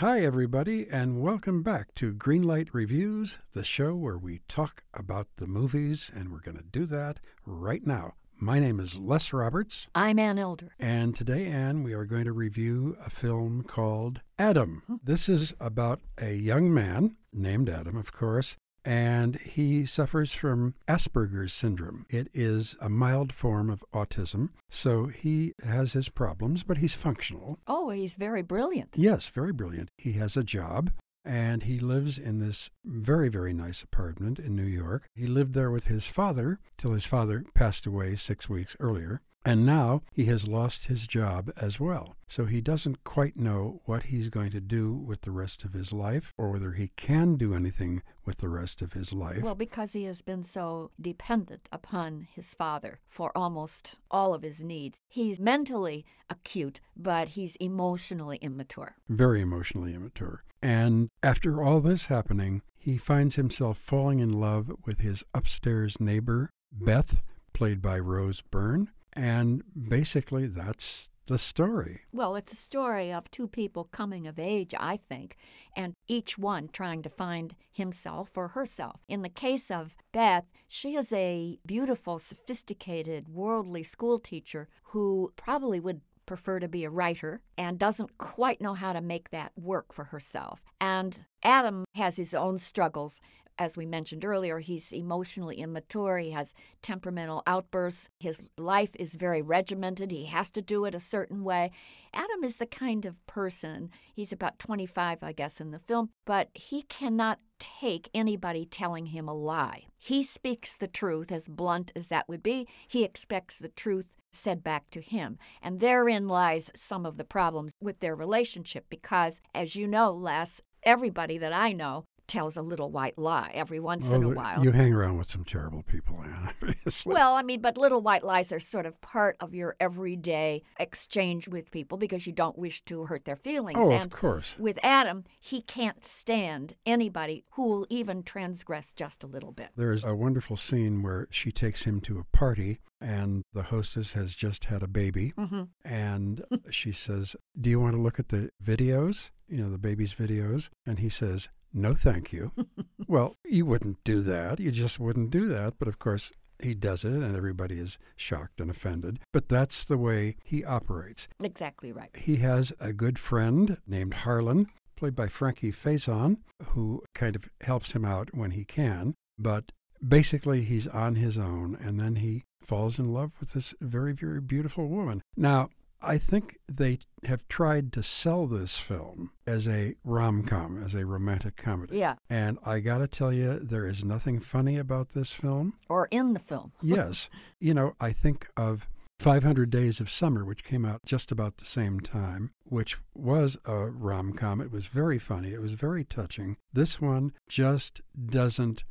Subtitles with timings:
[0.00, 5.46] Hi, everybody, and welcome back to Greenlight Reviews, the show where we talk about the
[5.46, 8.14] movies, and we're going to do that right now.
[8.38, 9.88] My name is Les Roberts.
[9.94, 10.72] I'm Ann Elder.
[10.78, 14.84] And today, Ann, we are going to review a film called Adam.
[14.86, 14.94] Hmm.
[15.04, 21.52] This is about a young man named Adam, of course, and he suffers from Asperger's
[21.52, 22.06] syndrome.
[22.08, 27.58] It is a mild form of autism, so he has his problems, but he's functional.
[27.66, 28.90] Oh, he's very brilliant.
[28.96, 29.90] Yes, very brilliant.
[29.96, 30.90] He has a job
[31.24, 35.08] and he lives in this very, very nice apartment in New York.
[35.14, 39.20] He lived there with his father till his father passed away six weeks earlier.
[39.44, 42.16] And now he has lost his job as well.
[42.28, 45.92] So he doesn't quite know what he's going to do with the rest of his
[45.92, 49.42] life or whether he can do anything with the rest of his life.
[49.42, 54.62] Well, because he has been so dependent upon his father for almost all of his
[54.62, 54.98] needs.
[55.08, 58.96] He's mentally acute, but he's emotionally immature.
[59.08, 60.44] Very emotionally immature.
[60.62, 66.50] And after all this happening, he finds himself falling in love with his upstairs neighbor,
[66.70, 67.22] Beth,
[67.54, 72.00] played by Rose Byrne and basically, that's the story.
[72.12, 75.36] Well, it's a story of two people coming of age, I think,
[75.76, 79.00] and each one trying to find himself or herself.
[79.08, 85.78] In the case of Beth, she is a beautiful, sophisticated, worldly school teacher who probably
[85.78, 89.92] would prefer to be a writer and doesn't quite know how to make that work
[89.92, 90.62] for herself.
[90.80, 93.20] And Adam has his own struggles
[93.60, 96.16] as we mentioned earlier, he's emotionally immature.
[96.16, 98.08] He has temperamental outbursts.
[98.18, 100.10] His life is very regimented.
[100.10, 101.70] He has to do it a certain way.
[102.14, 106.48] Adam is the kind of person, he's about 25, I guess, in the film, but
[106.54, 109.84] he cannot take anybody telling him a lie.
[109.98, 112.66] He speaks the truth, as blunt as that would be.
[112.88, 115.38] He expects the truth said back to him.
[115.62, 120.62] And therein lies some of the problems with their relationship because, as you know, Les,
[120.82, 124.64] everybody that I know tells a little white lie every once well, in a while.
[124.64, 126.54] You hang around with some terrible people, Anna.
[127.04, 131.48] well, I mean, but little white lies are sort of part of your everyday exchange
[131.48, 133.78] with people because you don't wish to hurt their feelings.
[133.78, 134.54] Oh, and of course.
[134.58, 139.70] With Adam, he can't stand anybody who will even transgress just a little bit.
[139.74, 144.34] There's a wonderful scene where she takes him to a party and the hostess has
[144.34, 145.32] just had a baby.
[145.38, 145.62] Mm-hmm.
[145.84, 149.30] and she says do you want to look at the videos?
[149.48, 150.68] You know the baby's videos.
[150.86, 152.52] And he says no thank you.
[153.08, 154.60] Well you wouldn't do that.
[154.60, 155.74] You just wouldn't do that.
[155.78, 156.30] But of course
[156.62, 159.18] he does it and everybody is shocked and offended.
[159.32, 161.26] But that's the way he operates.
[161.42, 162.10] Exactly right.
[162.14, 164.66] He has a good friend named harlan
[164.96, 169.14] played by frankie faison who kind of helps him out when he can.
[169.38, 169.72] But
[170.06, 174.40] basically he's on his own and then he falls in love with this very very
[174.40, 175.68] beautiful woman now
[176.02, 181.56] i think they have tried to sell this film as a rom-com as a romantic
[181.56, 185.74] comedy yeah and i got to tell you there is nothing funny about this film
[185.88, 187.28] or in the film yes
[187.58, 188.88] you know i think of
[189.20, 193.76] 500 Days of Summer, which came out just about the same time, which was a
[193.76, 194.62] rom com.
[194.62, 195.52] It was very funny.
[195.52, 196.56] It was very touching.
[196.72, 198.82] This one just doesn't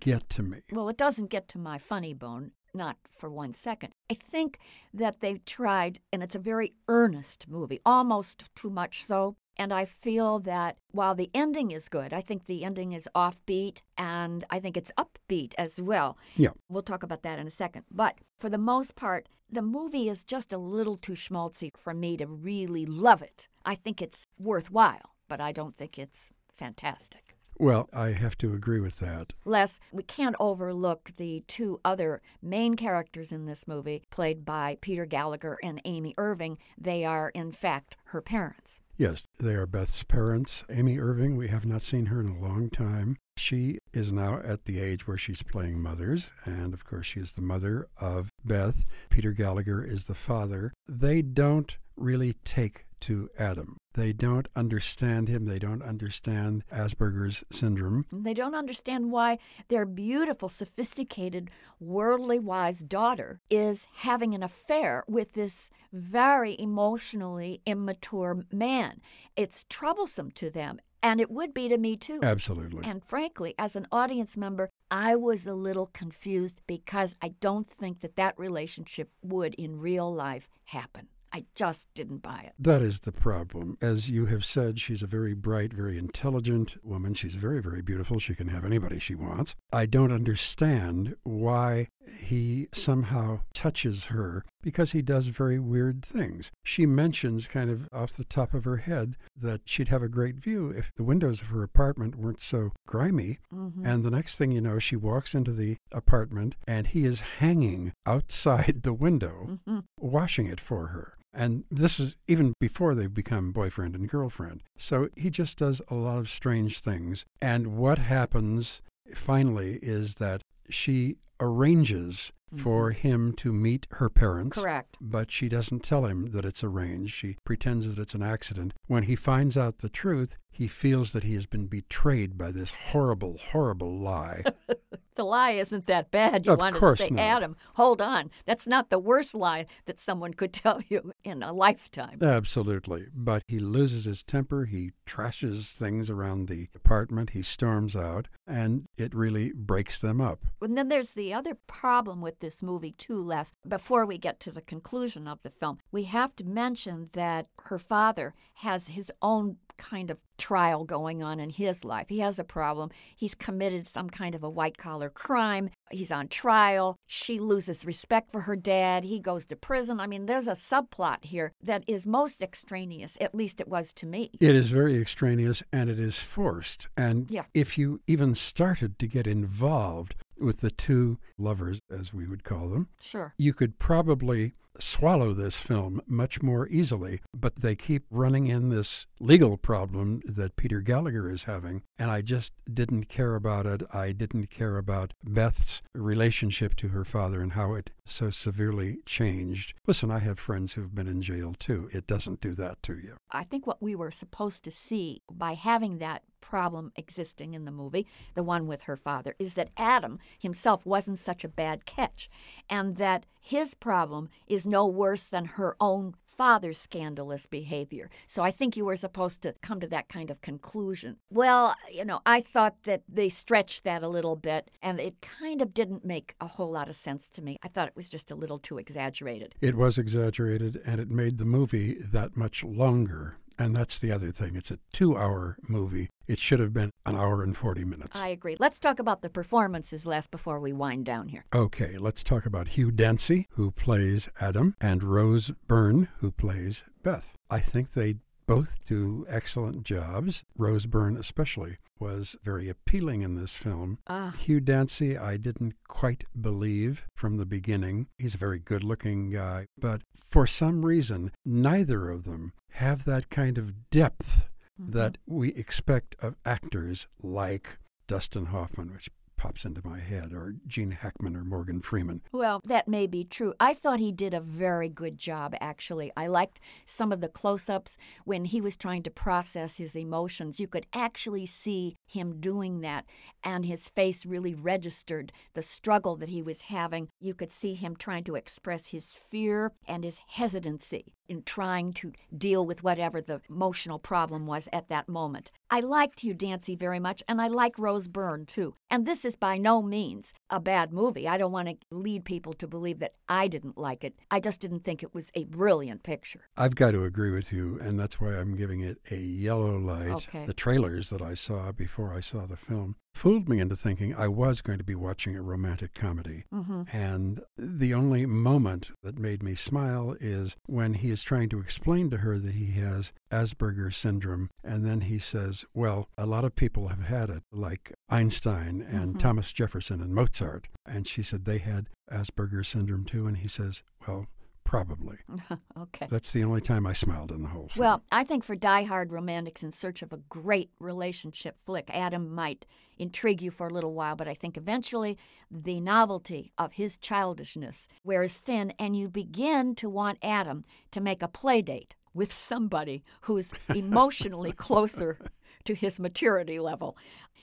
[0.00, 0.58] get to me.
[0.70, 3.92] Well, it doesn't get to my funny bone, not for one second.
[4.10, 4.58] I think
[4.94, 9.36] that they've tried, and it's a very earnest movie, almost too much so.
[9.56, 13.82] And I feel that while the ending is good, I think the ending is offbeat
[13.98, 16.16] and I think it's upbeat as well.
[16.36, 16.50] Yeah.
[16.70, 17.84] We'll talk about that in a second.
[17.90, 22.16] But for the most part, the movie is just a little too schmaltzy for me
[22.16, 23.46] to really love it.
[23.62, 27.31] I think it's worthwhile, but I don't think it's fantastic.
[27.58, 29.32] Well, I have to agree with that.
[29.44, 35.06] Les, we can't overlook the two other main characters in this movie, played by Peter
[35.06, 36.58] Gallagher and Amy Irving.
[36.76, 38.80] They are, in fact, her parents.
[38.96, 40.64] Yes, they are Beth's parents.
[40.70, 43.16] Amy Irving, we have not seen her in a long time.
[43.36, 47.32] She is now at the age where she's playing mothers, and of course, she is
[47.32, 48.84] the mother of Beth.
[49.08, 50.72] Peter Gallagher is the father.
[50.88, 53.76] They don't really take to Adam.
[53.94, 55.44] They don't understand him.
[55.44, 58.06] They don't understand Asperger's syndrome.
[58.10, 59.38] They don't understand why
[59.68, 68.44] their beautiful, sophisticated, worldly wise daughter is having an affair with this very emotionally immature
[68.50, 69.00] man.
[69.36, 70.80] It's troublesome to them.
[71.04, 72.20] And it would be to me too.
[72.22, 72.86] Absolutely.
[72.86, 78.00] And frankly, as an audience member, I was a little confused because I don't think
[78.00, 81.08] that that relationship would in real life happen.
[81.32, 82.52] I just didn't buy it.
[82.58, 83.78] That is the problem.
[83.80, 87.14] As you have said, she's a very bright, very intelligent woman.
[87.14, 88.18] She's very, very beautiful.
[88.18, 89.54] She can have anybody she wants.
[89.72, 91.88] I don't understand why
[92.20, 96.50] he somehow touches her because he does very weird things.
[96.64, 100.34] She mentions, kind of off the top of her head, that she'd have a great
[100.34, 103.38] view if the windows of her apartment weren't so grimy.
[103.54, 103.86] Mm-hmm.
[103.86, 107.92] And the next thing you know, she walks into the apartment and he is hanging
[108.04, 111.14] outside the window, hmm washing it for her.
[111.32, 114.62] And this is even before they've become boyfriend and girlfriend.
[114.76, 117.24] So he just does a lot of strange things.
[117.40, 118.82] And what happens
[119.14, 123.08] finally is that she arranges for mm-hmm.
[123.08, 124.60] him to meet her parents.
[124.60, 124.96] Correct.
[125.00, 127.14] But she doesn't tell him that it's arranged.
[127.14, 128.74] She pretends that it's an accident.
[128.86, 132.72] When he finds out the truth, he feels that he has been betrayed by this
[132.72, 134.42] horrible, horrible lie.
[135.14, 136.46] The lie isn't that bad.
[136.46, 137.22] You Of wanted course to say, not.
[137.22, 138.30] Adam, hold on.
[138.46, 142.18] That's not the worst lie that someone could tell you in a lifetime.
[142.22, 143.04] Absolutely.
[143.14, 144.64] But he loses his temper.
[144.64, 147.30] He trashes things around the apartment.
[147.30, 150.40] He storms out, and it really breaks them up.
[150.60, 153.52] And then there's the other problem with this movie, too, Les.
[153.66, 157.78] Before we get to the conclusion of the film, we have to mention that her
[157.78, 162.06] father has his own kind of trial going on in his life.
[162.08, 162.90] He has a problem.
[163.16, 165.70] He's committed some kind of a white collar crime.
[165.90, 166.96] He's on trial.
[167.06, 169.02] She loses respect for her dad.
[169.04, 169.98] He goes to prison.
[169.98, 174.06] I mean, there's a subplot here that is most extraneous, at least it was to
[174.06, 174.30] me.
[174.40, 176.88] It is very extraneous and it is forced.
[176.96, 177.44] And Yeah.
[177.54, 182.68] if you even started to get involved with the two lovers, as we would call
[182.68, 183.34] them, Sure.
[183.38, 189.06] you could probably swallow this film much more easily, but they keep running in this
[189.20, 193.82] legal problem that Peter Gallagher is having, and I just didn't care about it.
[193.92, 199.74] I didn't care about Beth's relationship to her father and how it so severely changed.
[199.86, 201.88] Listen, I have friends who've been in jail too.
[201.92, 203.16] It doesn't do that to you.
[203.30, 207.70] I think what we were supposed to see by having that problem existing in the
[207.70, 212.28] movie, the one with her father, is that Adam himself wasn't such a bad catch,
[212.68, 218.10] and that his problem is no worse than her own father's scandalous behavior.
[218.26, 221.18] So I think you were supposed to come to that kind of conclusion.
[221.30, 225.60] Well, you know, I thought that they stretched that a little bit, and it kind
[225.60, 227.58] of didn't make a whole lot of sense to me.
[227.62, 229.54] I thought it was just a little too exaggerated.
[229.60, 233.36] It was exaggerated and it made the movie that much longer.
[233.62, 234.56] And that's the other thing.
[234.56, 236.08] It's a two hour movie.
[236.26, 238.20] It should have been an hour and 40 minutes.
[238.20, 238.56] I agree.
[238.58, 241.44] Let's talk about the performances last before we wind down here.
[241.54, 247.34] Okay, let's talk about Hugh Dancy, who plays Adam, and Rose Byrne, who plays Beth.
[247.48, 250.44] I think they both do excellent jobs.
[250.56, 253.98] Rose Byrne, especially, was very appealing in this film.
[254.08, 258.08] Ah, Hugh Dancy, I didn't quite believe from the beginning.
[258.18, 263.30] He's a very good looking guy, but for some reason, neither of them have that
[263.30, 267.78] kind of depth that we expect of actors like
[268.08, 269.10] Dustin Hoffman, which
[269.42, 272.20] pops into my head, or Gene Hackman or Morgan Freeman.
[272.30, 273.54] Well, that may be true.
[273.58, 276.12] I thought he did a very good job, actually.
[276.16, 280.60] I liked some of the close ups when he was trying to process his emotions.
[280.60, 283.04] You could actually see him doing that,
[283.42, 287.08] and his face really registered the struggle that he was having.
[287.18, 292.12] You could see him trying to express his fear and his hesitancy in trying to
[292.36, 295.50] deal with whatever the emotional problem was at that moment.
[295.70, 298.74] I liked Hugh Dancy very much, and I like Rose Byrne too.
[298.90, 301.26] And this is by no means a bad movie.
[301.26, 304.14] I don't want to lead people to believe that I didn't like it.
[304.30, 306.42] I just didn't think it was a brilliant picture.
[306.56, 310.28] I've got to agree with you, and that's why I'm giving it a yellow light.
[310.28, 310.44] Okay.
[310.44, 314.26] The trailers that I saw before I saw the film fooled me into thinking I
[314.28, 316.44] was going to be watching a romantic comedy.
[316.52, 321.60] hmm And the only moment that made me smile is when he is trying to
[321.60, 324.50] explain to her that he has Asperger's syndrome.
[324.64, 329.14] And then he says, Well, a lot of people have had it, like Einstein and
[329.14, 329.18] Mhm.
[329.18, 330.68] Thomas Jefferson and Mozart.
[330.86, 333.26] And she said they had Asperger's syndrome too.
[333.26, 334.26] And he says, Well,
[334.72, 335.18] probably.
[335.78, 336.06] okay.
[336.08, 337.84] That's the only time I smiled in the whole film.
[337.84, 342.64] Well, I think for die-hard romantics in search of a great relationship flick, Adam might
[342.98, 345.18] intrigue you for a little while, but I think eventually
[345.50, 351.20] the novelty of his childishness wears thin, and you begin to want Adam to make
[351.22, 355.18] a play date with somebody who's emotionally closer
[355.66, 356.96] to his maturity level.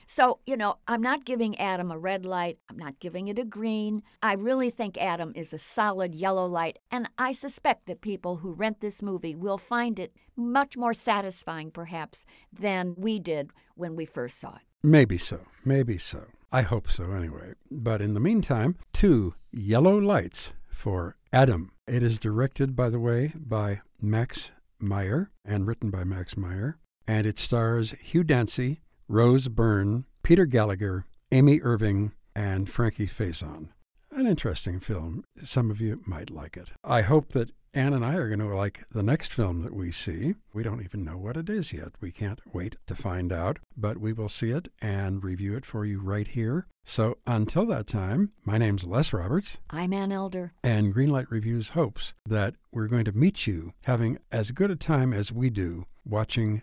[0.06, 2.58] So, you know, I'm not giving Adam a red light.
[2.68, 4.02] I'm not giving it a green.
[4.22, 6.80] I really think Adam is a solid yellow light.
[6.90, 11.70] And I suspect that people who rent this movie will find it much more satisfying,
[11.70, 14.62] perhaps, than we did when we first saw it.
[14.82, 15.44] Maybe so.
[15.64, 16.24] Maybe so.
[16.50, 17.52] I hope so anyway.
[17.70, 21.70] But in the meantime, two yellow lights for Adam.
[21.86, 24.50] It is directed, by the way, by Max
[24.80, 26.78] Mayer and written by Max Mayer.
[27.10, 33.70] And it stars Hugh Dancy, Rose Byrne, Peter Gallagher, Amy Irving, and Frankie Faison.
[34.12, 35.24] an interesting film.
[35.42, 36.70] Some of you might like it.
[36.84, 39.90] I hope that Ann and I are going to like the next film that we
[39.90, 40.36] see.
[40.54, 41.88] We don't even know what it is yet.
[42.00, 45.84] We can't wait to find out, but we will see it and review it for
[45.84, 46.68] you right here.
[46.84, 49.58] So until that time, my name's Les Roberts.
[49.68, 50.52] I'm Ann Elder.
[50.62, 55.12] And Greenlight Reviews hopes that we're going to meet you having as good a time
[55.12, 56.62] as we do watching